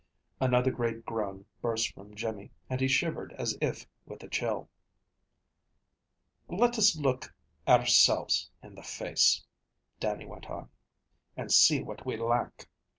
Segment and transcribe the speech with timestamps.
[0.39, 4.67] Another great groan burst from Jimmy, and he shivered as if with a chill.
[6.47, 7.31] "Let us look
[7.67, 9.45] ourselves in the face,"
[9.99, 10.69] Dannie went on,
[11.37, 12.67] "and see what we lack.